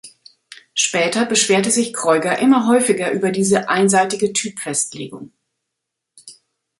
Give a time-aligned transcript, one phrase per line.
[0.73, 5.31] Später beschwerte sich Kreuger immer häufiger über diese einseitige Typ-Festlegung.